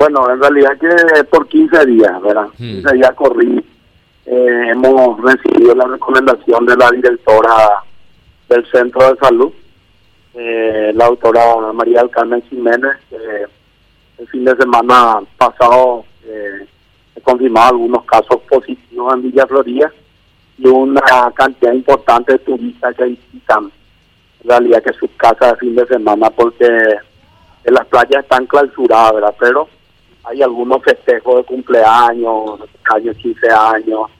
[0.00, 2.48] Bueno, en realidad que por 15 días, ¿verdad?
[2.56, 3.62] 15 días corrí.
[4.24, 7.82] Eh, hemos recibido la recomendación de la directora
[8.48, 9.52] del Centro de Salud,
[10.32, 13.44] eh, la doctora María del Carmen Jiménez, que
[14.16, 16.66] el fin de semana pasado eh,
[17.14, 19.92] he confirmado algunos casos positivos en Villa Florida
[20.56, 23.70] y una cantidad importante de turistas que visitan
[24.44, 26.64] en realidad que sus casas de fin de semana porque
[27.64, 29.34] en las playas están clausuradas, ¿verdad?
[29.38, 29.68] Pero
[30.24, 32.60] hay algunos festejos de cumpleaños,
[32.92, 34.10] años 15 años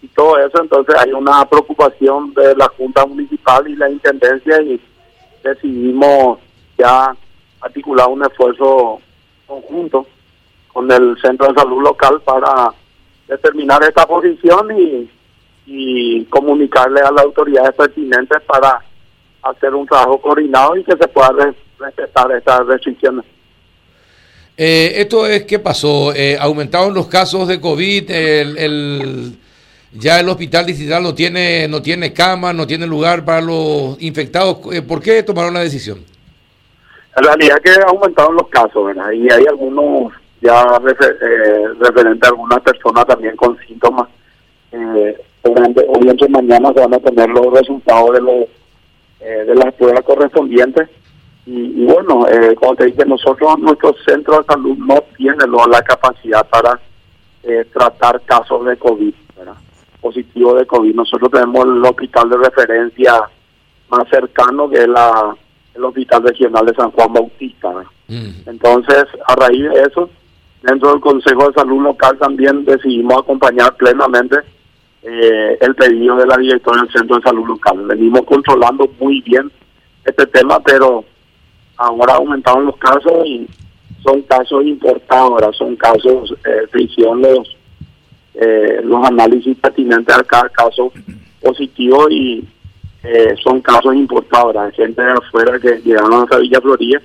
[0.00, 4.80] y todo eso, entonces hay una preocupación de la Junta Municipal y la Intendencia y
[5.42, 6.38] decidimos
[6.76, 7.16] ya
[7.60, 9.00] articular un esfuerzo
[9.46, 10.06] conjunto
[10.72, 12.72] con el Centro de Salud Local para
[13.26, 15.10] determinar esta posición y,
[15.66, 18.80] y comunicarle a las autoridades pertinentes para
[19.42, 21.30] hacer un trabajo coordinado y que se pueda
[21.78, 23.24] respetar estas restricciones.
[24.60, 26.12] Eh, esto es, ¿qué pasó?
[26.12, 28.10] Eh, ¿Aumentaron los casos de COVID?
[28.10, 29.38] El,
[29.92, 34.58] ya el hospital distrital no tiene, no tiene cama, no tiene lugar para los infectados.
[34.72, 36.04] Eh, ¿Por qué tomaron la decisión?
[37.16, 38.92] En realidad que aumentaron los casos.
[39.14, 44.08] Y hay algunos ya eh, referente a algunas personas también con síntomas.
[44.72, 48.44] Eh, obviamente mañana se van a tener los resultados de los
[49.20, 50.88] eh, de las pruebas correspondientes.
[51.50, 56.46] Y, bueno, eh, como te dije, nosotros, nuestro centro de salud no tiene la capacidad
[56.46, 56.78] para
[57.42, 59.54] eh, tratar casos de COVID, ¿verdad?
[59.98, 60.94] positivo de COVID.
[60.94, 63.14] Nosotros tenemos el hospital de referencia
[63.88, 65.34] más cercano, que es la,
[65.74, 67.70] el Hospital Regional de San Juan Bautista.
[68.08, 68.46] Mm.
[68.46, 70.10] Entonces, a raíz de eso,
[70.62, 74.36] dentro del Consejo de Salud Local también decidimos acompañar plenamente
[75.02, 77.86] eh, el pedido de la directora del Centro de Salud Local.
[77.86, 79.50] Venimos controlando muy bien
[80.04, 81.06] este tema, pero
[81.78, 83.48] ahora aumentaron los casos y
[84.02, 87.56] son casos importados, son casos, eh, los,
[88.34, 90.92] eh, los análisis pertinentes a cada caso
[91.40, 92.44] positivo y
[93.02, 97.00] eh, son casos importados, gente de afuera que llegaron a Villa Florida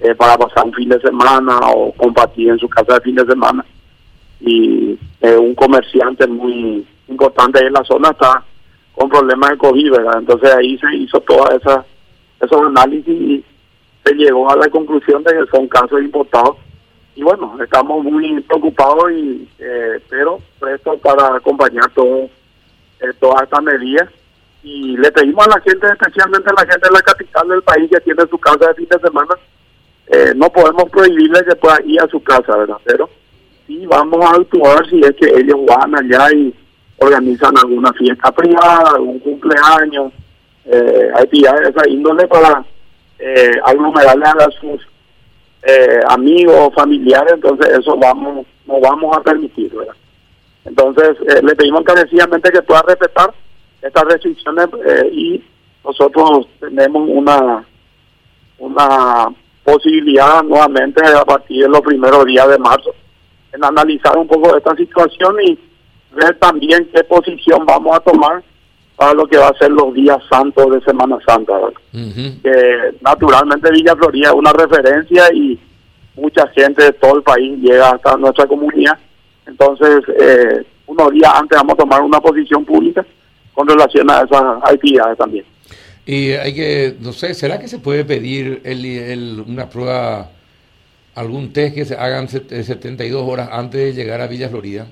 [0.00, 3.26] eh, para pasar un fin de semana o compartir en su casa de fin de
[3.26, 3.64] semana.
[4.40, 8.44] Y un comerciante muy importante en la zona está
[8.92, 10.18] con problemas de COVID, ¿verdad?
[10.18, 11.84] Entonces ahí se hizo toda esa
[12.40, 13.44] esos análisis y
[14.04, 16.56] se llegó a la conclusión de que son casos importados.
[17.16, 23.62] Y bueno, estamos muy preocupados, y eh, pero presto para acompañar todo, eh, todas estas
[23.62, 24.08] medidas.
[24.62, 27.90] Y le pedimos a la gente, especialmente a la gente de la capital del país
[27.90, 29.34] que tiene su casa de fin de semana,
[30.06, 32.76] eh, no podemos prohibirle que pueda ir a su casa, ¿verdad?
[32.84, 33.08] Pero
[33.66, 36.54] sí vamos a actuar si es que ellos van allá y
[36.98, 40.12] organizan alguna fiesta privada, algún cumpleaños,
[40.66, 42.64] eh, actividades de esa índole para
[43.18, 44.86] eh, aglomerarle a sus
[45.62, 49.94] eh, amigos, familiares, entonces eso vamos no vamos a permitir, ¿verdad?
[50.64, 53.32] Entonces eh, le pedimos encarecidamente que pueda respetar
[53.82, 55.44] estas restricciones eh, y
[55.84, 57.64] nosotros tenemos una
[58.58, 59.28] una
[59.62, 62.94] posibilidad nuevamente a partir de los primeros días de marzo
[63.52, 65.58] en analizar un poco esta situación y
[66.12, 68.42] ver también qué posición vamos a tomar
[68.96, 71.52] para lo que va a ser los días santos de Semana Santa.
[71.92, 75.58] que naturalmente Villa Florida es una referencia y
[76.16, 78.98] mucha gente de todo el país llega hasta nuestra comunidad.
[79.46, 83.04] Entonces, eh, unos días antes vamos a tomar una posición pública
[83.52, 85.44] con relación a esas actividades también.
[86.06, 90.30] Y hay que, no sé, ¿será que se puede pedir el, una prueba,
[91.14, 94.86] algún test que se hagan 72 horas antes de llegar a Villa Florida?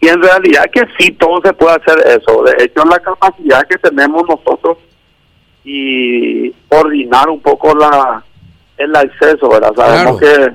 [0.00, 2.42] Y en realidad que sí, todo se puede hacer eso.
[2.44, 4.78] De hecho, la capacidad que tenemos nosotros
[5.64, 8.22] y coordinar un poco la
[8.78, 9.72] el acceso, ¿verdad?
[9.74, 10.52] Sabemos que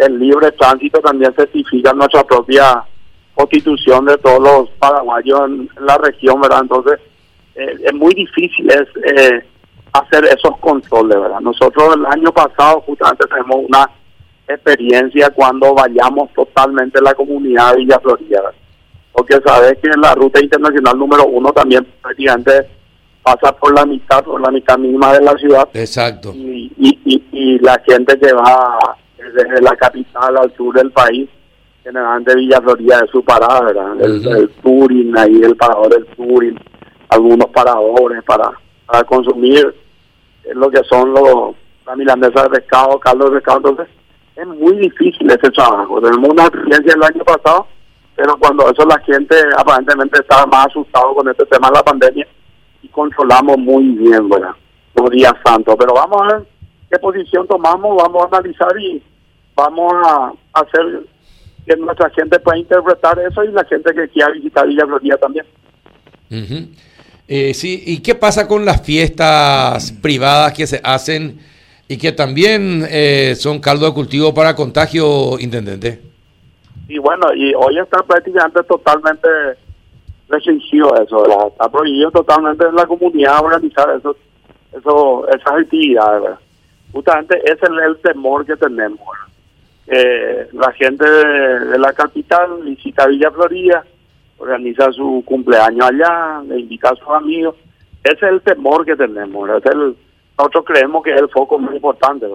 [0.00, 2.82] el libre tránsito también certifica nuestra propia
[3.34, 6.60] constitución de todos los paraguayos en la región, ¿verdad?
[6.62, 6.98] Entonces,
[7.54, 9.44] eh, es muy difícil es eh,
[9.92, 11.40] hacer esos controles, ¿verdad?
[11.40, 13.90] Nosotros el año pasado justamente tenemos una
[14.48, 18.52] experiencia cuando vayamos totalmente la comunidad de Villa Florida.
[19.12, 22.68] Porque sabes que la ruta internacional número uno también prácticamente
[23.22, 25.68] pasa por la mitad, por la mitad misma de la ciudad.
[25.72, 26.32] Exacto.
[26.34, 28.78] Y, y, y, la gente que va
[29.16, 31.28] desde la capital al sur del país,
[31.82, 34.00] generalmente Villa Florida es su parada, ¿verdad?
[34.00, 36.58] El, Turing, ahí el parador del Turing,
[37.08, 38.52] algunos paradores para,
[38.86, 39.74] para consumir
[40.54, 41.56] lo que son los
[41.86, 43.86] la milanesa de pescado, caldo de pescado, entonces
[44.36, 46.00] es muy difícil ese trabajo.
[46.00, 47.66] Tenemos una experiencia el año pasado,
[48.14, 52.26] pero cuando eso la gente aparentemente estaba más asustado con este tema de la pandemia
[52.82, 54.54] y controlamos muy bien, ¿verdad?
[54.94, 55.74] Los días santos.
[55.78, 56.46] Pero vamos a ver
[56.90, 59.02] qué posición tomamos, vamos a analizar y
[59.54, 61.06] vamos a hacer
[61.66, 65.46] que nuestra gente pueda interpretar eso y la gente que quiera visitar Villa Florida también.
[67.28, 71.40] Eh, sí, ¿y qué pasa con las fiestas privadas que se hacen
[71.88, 76.00] y que también eh, son caldo de cultivo para contagio, intendente?
[76.88, 79.28] Y bueno, y hoy está prácticamente totalmente
[80.28, 84.16] restringido eso, está prohibido totalmente en la comunidad organizar eso,
[84.76, 86.38] eso, esas actividades.
[86.92, 89.08] Justamente ese es el, temor que tenemos.
[89.86, 93.84] Eh, la gente de, la capital visita Villa Florida,
[94.38, 97.54] organiza su cumpleaños allá, le invita a sus amigos.
[98.02, 99.48] Ese es el temor que tenemos.
[99.50, 99.96] Es el,
[100.38, 102.26] nosotros creemos que es el foco más importante.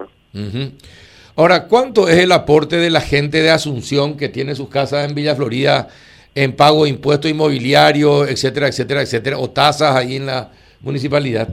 [1.36, 5.14] Ahora, ¿cuánto es el aporte de la gente de Asunción que tiene sus casas en
[5.14, 5.88] Villa Florida
[6.34, 10.50] en pago de impuestos inmobiliarios, etcétera, etcétera, etcétera, o tasas ahí en la
[10.80, 11.48] municipalidad?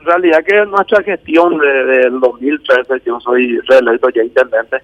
[0.00, 4.78] En realidad que nuestra gestión del 2013, yo soy reelecto ya intendente,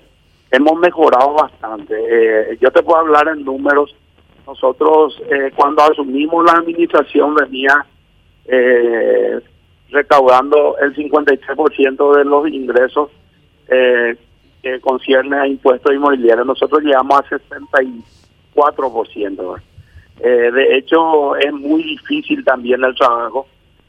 [0.50, 1.94] hemos mejorado bastante.
[1.94, 3.94] Eh, yo te puedo hablar en números.
[4.46, 7.84] Nosotros eh, cuando asumimos la administración venía
[8.44, 9.40] eh,
[9.90, 13.10] recaudando el 53% de los ingresos
[13.68, 14.16] eh,
[14.62, 16.46] que concierne a impuestos inmobiliarios.
[16.46, 17.24] Nosotros llegamos a
[18.54, 19.60] 64%.
[20.18, 23.46] Eh, de hecho, es muy difícil también el trabajo,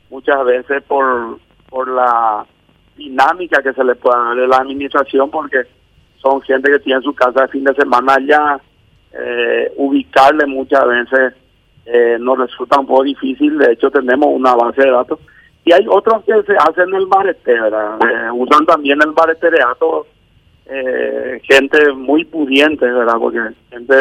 [0.10, 1.40] muchas veces por,
[1.70, 2.46] por la
[2.98, 5.64] dinámica que se le puede dar de la administración, porque
[6.18, 8.60] son gente que tiene su casa de fin de semana allá,
[9.14, 11.34] eh, ubicarle muchas veces
[11.86, 15.20] eh, nos resulta un poco difícil, de hecho tenemos una base de datos
[15.68, 18.00] y hay otros que se hacen el barete, ¿verdad?
[18.02, 20.08] Eh, usan también el baretereato
[20.66, 23.18] eh, gente muy pudiente, ¿verdad?
[23.20, 23.96] Porque gente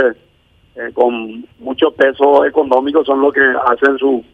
[0.76, 4.24] eh, con mucho peso económico son los que hacen su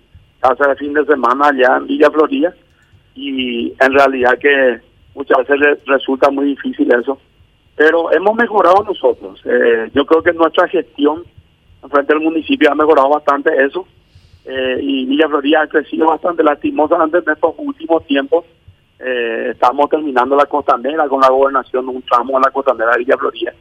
[0.40, 2.54] casa de fin de semana allá en Villa Florida
[3.14, 4.80] y en realidad que
[5.14, 7.18] muchas veces resulta muy difícil eso.
[7.76, 9.40] Pero hemos mejorado nosotros.
[9.46, 11.24] Eh, yo creo que nuestra gestión
[11.90, 13.86] frente al municipio ha mejorado bastante eso
[14.44, 18.44] eh, y Villa Florida ha crecido bastante lastimosamente en estos últimos tiempos.
[18.98, 23.16] Eh, estamos terminando la costanera con la gobernación, un tramo a la costanera de Villa
[23.16, 23.52] Florida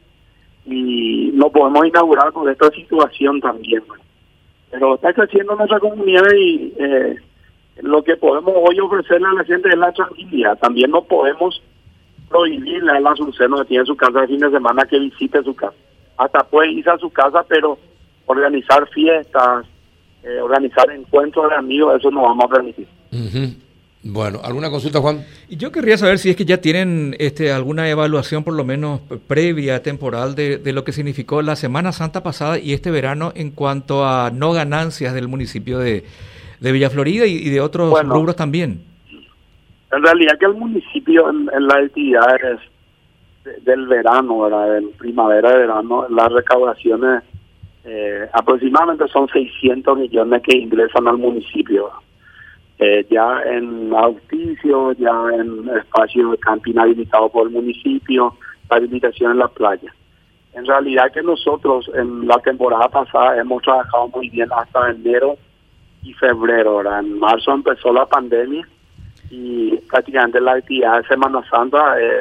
[0.64, 3.82] y no podemos inaugurar con esta situación también.
[4.70, 7.16] Pero está creciendo nuestra comunidad y eh,
[7.82, 10.58] lo que podemos hoy ofrecerle a la gente es la tranquilidad.
[10.58, 11.60] También no podemos
[12.28, 15.54] prohibirle a la Azuceno que tiene su casa de fin de semana que visite su
[15.54, 15.76] casa.
[16.16, 17.78] Hasta puede irse a su casa, pero
[18.26, 19.66] organizar fiestas,
[20.22, 22.86] eh, organizar encuentros de amigos, eso no vamos a permitir.
[24.04, 25.24] Bueno, ¿alguna consulta, Juan?
[25.48, 29.82] Yo querría saber si es que ya tienen este, alguna evaluación, por lo menos previa,
[29.82, 34.04] temporal, de, de, lo que significó la Semana Santa pasada y este verano en cuanto
[34.04, 36.04] a no ganancias del municipio de,
[36.58, 38.82] de Villa Florida y, de otros rubros también.
[39.92, 42.60] En realidad que el municipio en, en las actividades
[43.64, 44.78] del verano, ¿verdad?
[44.78, 47.24] en primavera, verano, las recaudaciones
[47.84, 51.90] eh, aproximadamente son 600 millones que ingresan al municipio.
[52.78, 58.34] Eh, ya en auspicio, ya en espacio de camping habilitado por el municipio,
[58.68, 59.92] la habilitación en la playa.
[60.54, 65.36] En realidad que nosotros en la temporada pasada hemos trabajado muy bien hasta enero
[66.02, 66.72] y febrero.
[66.72, 68.66] Ahora En marzo empezó la pandemia
[69.30, 72.20] y prácticamente la actividad de Semana Santa, eh,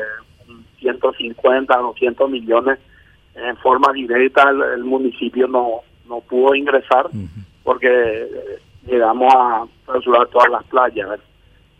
[0.79, 2.79] 150, 200 millones
[3.35, 7.09] en forma directa el, municipio no, no pudo ingresar
[7.63, 11.19] porque eh, llegamos a clausurar todas las playas.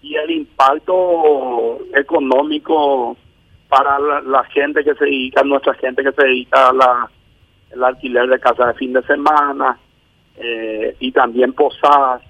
[0.01, 3.15] Y el impacto económico
[3.69, 7.09] para la, gente que se dedica, nuestra gente que se dedica a la,
[7.71, 9.77] el alquiler de casa de fin de semana
[10.37, 12.21] eh, y también posadas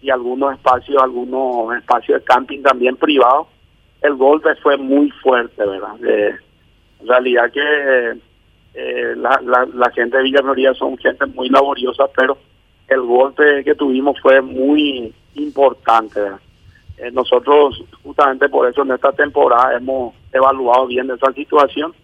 [0.00, 3.48] y algunos espacios, algunos espacios de camping también privados,
[4.02, 5.96] el golpe fue muy fuerte, ¿verdad?
[6.06, 6.36] Eh,
[7.00, 8.18] en realidad que
[8.78, 9.40] eh, la,
[9.72, 12.36] la, gente de Villa Florida son gente muy laboriosa, pero
[12.88, 16.20] el golpe que tuvimos fue muy importante.
[16.98, 21.94] Eh, nosotros justamente por eso en esta temporada hemos evaluado bien esa situación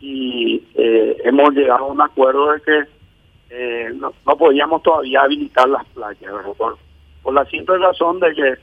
[0.00, 6.32] y eh, hemos llegado a un acuerdo de que no, podíamos todavía habilitar las playas,
[6.58, 8.54] por, la simple razón de que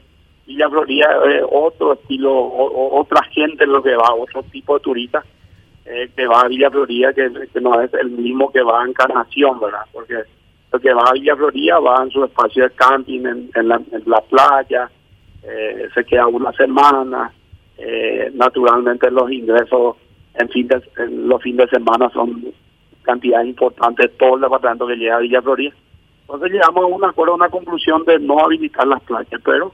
[0.46, 5.26] Villa Florida es otro estilo, otra gente lo que va, otro tipo de turistas
[5.92, 9.60] eh, que va a Villa Florida, que, no es el mismo que va a Encarnación,
[9.60, 9.86] ¿verdad?
[9.92, 10.18] Porque
[10.72, 14.88] el que va a Villa Florida va en su espacio de camping, en, la, playa,
[15.42, 17.32] eh, se queda una semana,
[17.76, 19.96] eh, naturalmente los ingresos
[20.36, 20.80] en, fin de,
[21.10, 22.54] los fines de semana son
[23.02, 25.74] cantidades importantes, todo el departamento que llega a Villa Florida.
[26.22, 29.74] Entonces llegamos a un acuerdo, una conclusión de no habilitar las playas, pero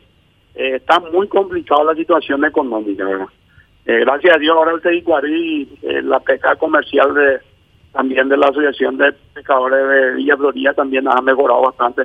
[0.53, 3.27] está muy complicada la situación económica, ¿verdad?
[3.85, 7.39] Eh, gracias a Dios ahora el Teguicuarí, eh, la pesca comercial de
[7.95, 12.03] también de la Asociación de Pescadores de Villa Florida también ha mejorado bastante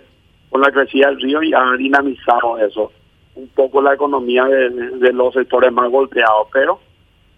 [0.49, 2.93] con la crecida del río y ha dinamizado eso,
[3.35, 6.79] un poco la economía de, los sectores más golpeados, pero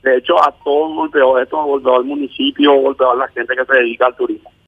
[0.02, 3.75] de hecho a todos golpeó esto, golpeó al municipio, golpeó a la gente que se
[3.75, 4.52] dedica al turismo.